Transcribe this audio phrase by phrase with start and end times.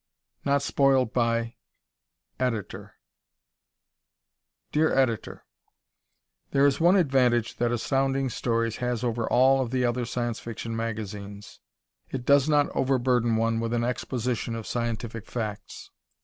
[0.43, 1.57] "Not Spoiled by...
[2.39, 2.95] Editor"
[4.71, 5.45] Dear Editor:
[6.49, 10.75] There is one advantage that Astounding Stories has over all of the other Science Fiction
[10.75, 11.59] magazines.
[12.09, 15.91] It does not overburden one with an exposition of scientific facts.